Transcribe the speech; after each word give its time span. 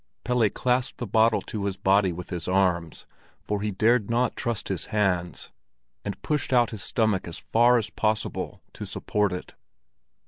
Pelle 0.23 0.49
clasped 0.49 0.97
the 0.97 1.05
bottle 1.05 1.43
to 1.43 1.65
his 1.65 1.77
body 1.77 2.11
with 2.11 2.31
his 2.31 2.47
arms, 2.47 3.05
for 3.43 3.61
he 3.61 3.69
dared 3.69 4.09
not 4.09 4.35
trust 4.35 4.67
his 4.69 4.87
hands, 4.87 5.51
and 6.03 6.19
pushed 6.23 6.51
out 6.51 6.71
his 6.71 6.81
stomach 6.81 7.27
as 7.27 7.37
far 7.37 7.77
as 7.77 7.91
possible 7.91 8.63
to 8.73 8.87
support 8.87 9.31
it. 9.31 9.53